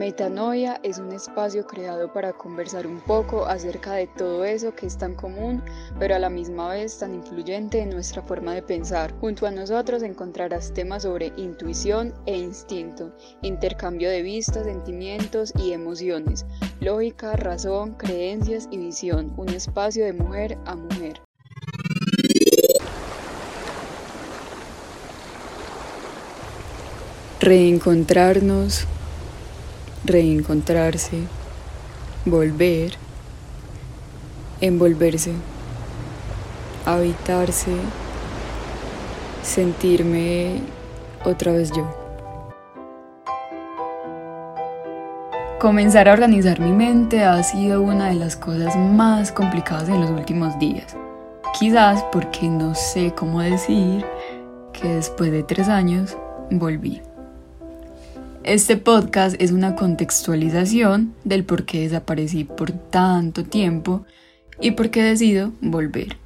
[0.00, 4.96] Metanoia es un espacio creado para conversar un poco acerca de todo eso que es
[4.96, 5.62] tan común,
[5.98, 9.12] pero a la misma vez tan influyente en nuestra forma de pensar.
[9.20, 16.46] Junto a nosotros encontrarás temas sobre intuición e instinto, intercambio de vistas, sentimientos y emociones,
[16.80, 21.20] lógica, razón, creencias y visión, un espacio de mujer a mujer.
[27.40, 28.86] Reencontrarnos
[30.04, 31.18] reencontrarse,
[32.24, 32.92] volver,
[34.60, 35.32] envolverse,
[36.86, 37.72] habitarse,
[39.42, 40.60] sentirme
[41.24, 41.88] otra vez yo.
[45.58, 50.10] Comenzar a organizar mi mente ha sido una de las cosas más complicadas en los
[50.10, 50.96] últimos días.
[51.58, 54.04] Quizás porque no sé cómo decir
[54.72, 56.16] que después de tres años
[56.50, 57.02] volví.
[58.42, 64.06] Este podcast es una contextualización del por qué desaparecí por tanto tiempo
[64.58, 66.16] y por qué decido volver.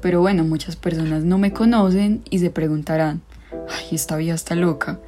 [0.00, 3.20] Pero bueno, muchas personas no me conocen y se preguntarán,
[3.52, 4.98] ay, esta vida está loca.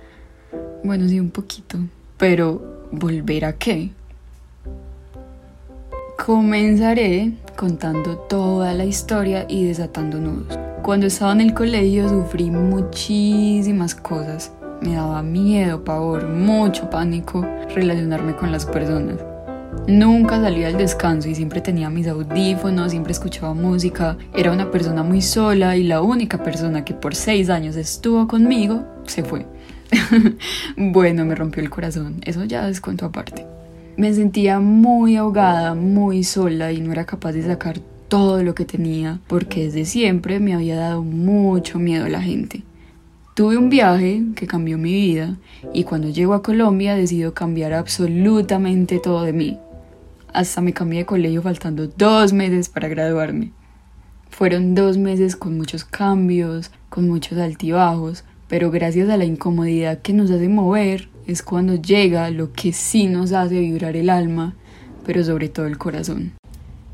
[0.84, 1.78] Bueno, sí, un poquito.
[2.16, 3.90] Pero, ¿volver a qué?
[6.24, 10.56] Comenzaré contando toda la historia y desatando nudos.
[10.84, 14.52] Cuando estaba en el colegio sufrí muchísimas cosas
[14.84, 19.18] me daba miedo, pavor, mucho pánico relacionarme con las personas.
[19.86, 24.16] Nunca salía al descanso y siempre tenía mis audífonos, siempre escuchaba música.
[24.34, 28.84] Era una persona muy sola y la única persona que por seis años estuvo conmigo
[29.06, 29.46] se fue.
[30.76, 33.46] bueno, me rompió el corazón, eso ya es cuento aparte.
[33.96, 38.64] Me sentía muy ahogada, muy sola y no era capaz de sacar todo lo que
[38.64, 42.62] tenía porque desde siempre me había dado mucho miedo a la gente.
[43.34, 45.36] Tuve un viaje que cambió mi vida
[45.72, 49.58] y cuando llego a Colombia decido cambiar absolutamente todo de mí.
[50.32, 53.50] Hasta me cambié de colegio faltando dos meses para graduarme.
[54.30, 60.12] Fueron dos meses con muchos cambios, con muchos altibajos, pero gracias a la incomodidad que
[60.12, 64.54] nos hace mover es cuando llega lo que sí nos hace vibrar el alma,
[65.04, 66.34] pero sobre todo el corazón.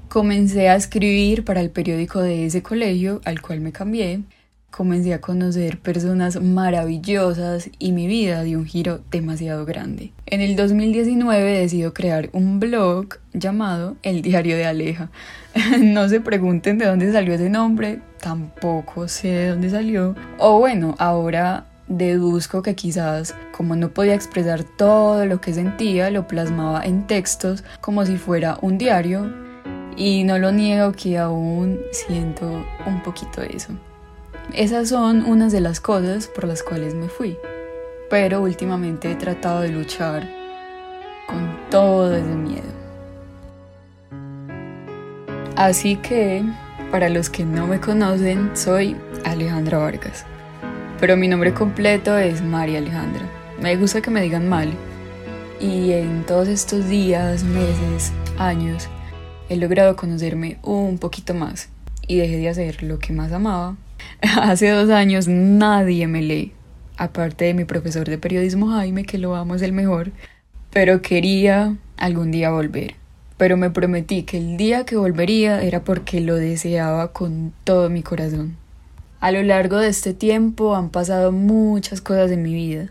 [0.09, 4.23] Comencé a escribir para el periódico de ese colegio al cual me cambié
[4.71, 10.13] comencé a conocer personas maravillosas y mi vida dio un giro demasiado grande.
[10.27, 15.11] En el 2019 decido crear un blog llamado El Diario de Aleja.
[15.81, 20.15] no se pregunten de dónde salió ese nombre, tampoco sé de dónde salió.
[20.39, 26.27] O bueno, ahora deduzco que quizás como no podía expresar todo lo que sentía, lo
[26.27, 29.31] plasmaba en textos como si fuera un diario
[29.97, 33.73] y no lo niego que aún siento un poquito de eso.
[34.55, 37.37] Esas son unas de las cosas por las cuales me fui.
[38.09, 40.29] Pero últimamente he tratado de luchar
[41.29, 42.69] con todo ese miedo.
[45.55, 46.43] Así que,
[46.91, 50.25] para los que no me conocen, soy Alejandra Vargas.
[50.99, 53.23] Pero mi nombre completo es María Alejandra.
[53.61, 54.73] Me gusta que me digan mal.
[55.61, 58.89] Y en todos estos días, meses, años,
[59.49, 61.69] he logrado conocerme un poquito más.
[62.09, 63.77] Y dejé de hacer lo que más amaba
[64.23, 66.53] Hace dos años nadie me lee,
[66.97, 70.13] aparte de mi profesor de periodismo Jaime, que lo amo, es el mejor,
[70.71, 72.95] pero quería algún día volver.
[73.37, 78.03] Pero me prometí que el día que volvería era porque lo deseaba con todo mi
[78.03, 78.57] corazón.
[79.21, 82.91] A lo largo de este tiempo han pasado muchas cosas en mi vida.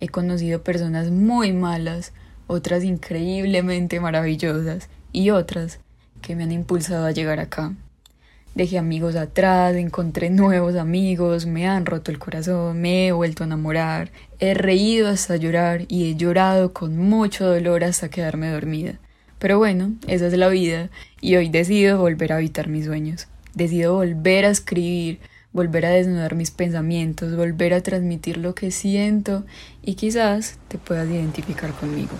[0.00, 2.12] He conocido personas muy malas,
[2.46, 5.80] otras increíblemente maravillosas y otras
[6.20, 7.72] que me han impulsado a llegar acá.
[8.54, 13.46] Dejé amigos atrás, encontré nuevos amigos, me han roto el corazón, me he vuelto a
[13.46, 19.00] enamorar, he reído hasta llorar y he llorado con mucho dolor hasta quedarme dormida.
[19.40, 20.88] Pero bueno, esa es la vida
[21.20, 23.26] y hoy decido volver a habitar mis sueños.
[23.54, 25.18] Decido volver a escribir,
[25.52, 29.44] volver a desnudar mis pensamientos, volver a transmitir lo que siento
[29.82, 32.12] y quizás te puedas identificar conmigo.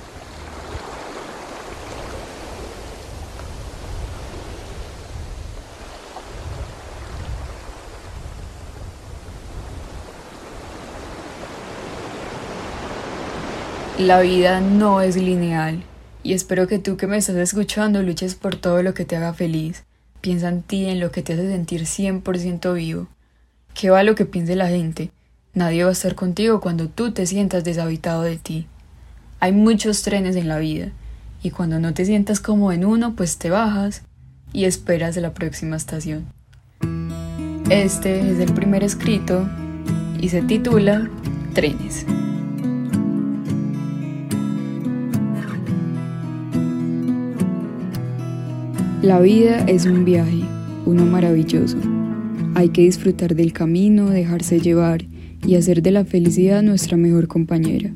[13.98, 15.84] La vida no es lineal
[16.24, 19.34] y espero que tú que me estás escuchando luches por todo lo que te haga
[19.34, 19.84] feliz.
[20.20, 23.06] Piensa en ti, en lo que te hace sentir 100% vivo.
[23.72, 25.12] ¿Qué va lo que piense la gente?
[25.52, 28.66] Nadie va a estar contigo cuando tú te sientas deshabitado de ti.
[29.38, 30.88] Hay muchos trenes en la vida
[31.44, 34.02] y cuando no te sientas como en uno, pues te bajas
[34.52, 36.26] y esperas la próxima estación.
[37.70, 39.48] Este es el primer escrito
[40.20, 41.08] y se titula
[41.54, 42.04] Trenes.
[49.04, 50.40] La vida es un viaje,
[50.86, 51.76] uno maravilloso.
[52.54, 55.04] Hay que disfrutar del camino, dejarse llevar
[55.46, 57.92] y hacer de la felicidad nuestra mejor compañera.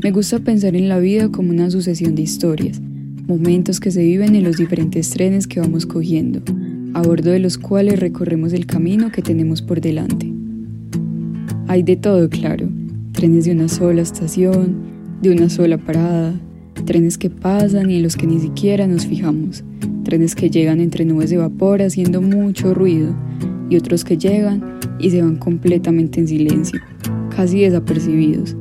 [0.00, 2.80] Me gusta pensar en la vida como una sucesión de historias,
[3.26, 6.40] momentos que se viven en los diferentes trenes que vamos cogiendo,
[6.94, 10.32] a bordo de los cuales recorremos el camino que tenemos por delante.
[11.66, 12.68] Hay de todo, claro,
[13.10, 14.76] trenes de una sola estación,
[15.20, 16.32] de una sola parada,
[16.84, 19.64] trenes que pasan y en los que ni siquiera nos fijamos,
[20.08, 23.14] trenes que llegan entre nubes de vapor haciendo mucho ruido
[23.68, 26.80] y otros que llegan y se van completamente en silencio,
[27.36, 28.56] casi desapercibidos.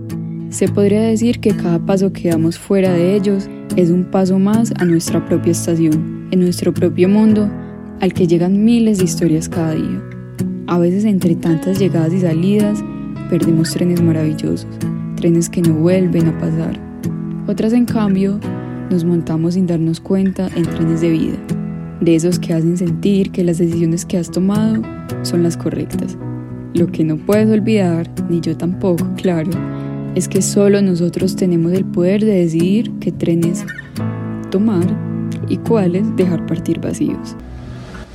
[0.49, 4.73] Se podría decir que cada paso que damos fuera de ellos es un paso más
[4.77, 7.49] a nuestra propia estación, en nuestro propio mundo,
[8.01, 10.03] al que llegan miles de historias cada día.
[10.67, 12.83] A veces entre tantas llegadas y salidas,
[13.29, 14.67] perdemos trenes maravillosos,
[15.15, 16.77] trenes que no vuelven a pasar.
[17.47, 18.37] Otras, en cambio,
[18.89, 21.37] nos montamos sin darnos cuenta en trenes de vida,
[22.01, 24.81] de esos que hacen sentir que las decisiones que has tomado
[25.23, 26.17] son las correctas.
[26.73, 29.51] Lo que no puedes olvidar, ni yo tampoco, claro,
[30.15, 33.65] es que solo nosotros tenemos el poder de decidir qué trenes
[34.51, 34.85] tomar
[35.49, 37.35] y cuáles dejar partir vacíos.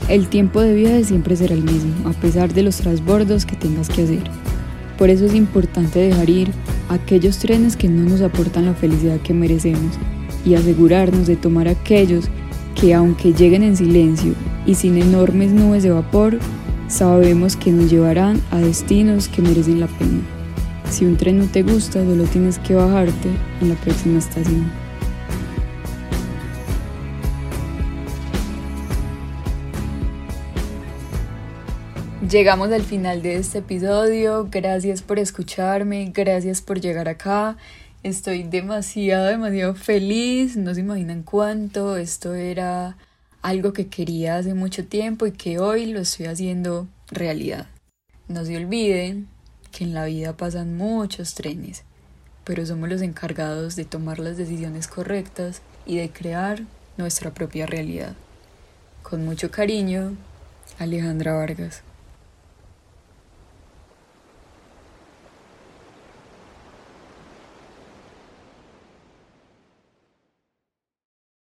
[0.09, 3.89] El tiempo de vida siempre será el mismo, a pesar de los transbordos que tengas
[3.89, 4.23] que hacer.
[4.99, 6.51] Por eso es importante dejar ir
[6.89, 9.99] aquellos trenes que no nos aportan la felicidad que merecemos
[10.45, 12.29] y asegurarnos de tomar aquellos
[12.75, 14.35] que aunque lleguen en silencio
[14.67, 16.39] y sin enormes nubes de vapor,
[16.89, 20.21] sabemos que nos llevarán a destinos que merecen la pena.
[20.91, 23.29] Si un tren no te gusta, solo tienes que bajarte
[23.61, 24.71] en la próxima estación.
[32.29, 34.49] Llegamos al final de este episodio.
[34.51, 37.57] Gracias por escucharme, gracias por llegar acá.
[38.03, 40.57] Estoy demasiado, demasiado feliz.
[40.57, 41.97] No se imaginan cuánto.
[41.97, 42.97] Esto era
[43.43, 47.69] algo que quería hace mucho tiempo y que hoy lo estoy haciendo realidad.
[48.27, 49.29] No se olviden
[49.71, 51.85] que en la vida pasan muchos trenes,
[52.43, 56.65] pero somos los encargados de tomar las decisiones correctas y de crear
[56.97, 58.17] nuestra propia realidad.
[59.05, 60.17] Con mucho cariño,
[60.81, 61.85] Alejandra Vargas.